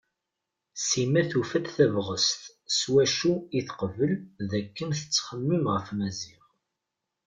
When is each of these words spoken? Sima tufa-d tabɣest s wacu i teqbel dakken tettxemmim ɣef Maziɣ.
Sima 0.87 1.21
tufa-d 1.29 1.65
tabɣest 1.75 2.41
s 2.77 2.79
wacu 2.91 3.33
i 3.57 3.61
teqbel 3.67 4.13
dakken 4.49 4.89
tettxemmim 4.99 5.65
ɣef 5.73 5.87
Maziɣ. 5.97 6.43